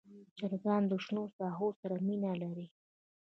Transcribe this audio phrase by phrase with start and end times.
[0.37, 2.67] چرګان د شنو ساحو سره مینه لري.